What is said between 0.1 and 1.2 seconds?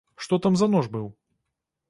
Што там за нож быў?